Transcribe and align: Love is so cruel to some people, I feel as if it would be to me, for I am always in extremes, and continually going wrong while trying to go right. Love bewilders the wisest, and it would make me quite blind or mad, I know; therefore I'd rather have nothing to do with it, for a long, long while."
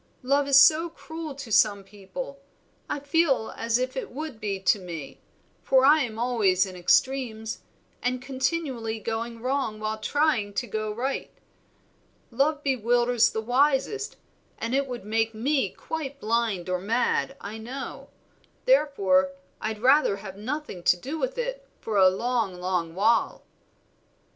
Love 0.23 0.47
is 0.47 0.57
so 0.57 0.89
cruel 0.89 1.35
to 1.35 1.51
some 1.51 1.83
people, 1.83 2.39
I 2.89 2.99
feel 2.99 3.53
as 3.55 3.77
if 3.77 3.95
it 3.95 4.09
would 4.09 4.39
be 4.39 4.59
to 4.61 4.79
me, 4.79 5.19
for 5.61 5.85
I 5.85 6.01
am 6.01 6.17
always 6.17 6.65
in 6.65 6.75
extremes, 6.75 7.59
and 8.01 8.19
continually 8.19 8.99
going 8.99 9.43
wrong 9.43 9.79
while 9.79 9.99
trying 9.99 10.53
to 10.55 10.65
go 10.65 10.91
right. 10.91 11.29
Love 12.31 12.63
bewilders 12.63 13.29
the 13.29 13.41
wisest, 13.41 14.15
and 14.57 14.73
it 14.73 14.87
would 14.87 15.05
make 15.05 15.35
me 15.35 15.69
quite 15.69 16.19
blind 16.19 16.67
or 16.67 16.79
mad, 16.79 17.37
I 17.39 17.59
know; 17.59 18.09
therefore 18.65 19.33
I'd 19.61 19.83
rather 19.83 20.15
have 20.15 20.35
nothing 20.35 20.81
to 20.81 20.97
do 20.97 21.19
with 21.19 21.37
it, 21.37 21.69
for 21.79 21.97
a 21.97 22.09
long, 22.09 22.55
long 22.55 22.95
while." 22.95 23.43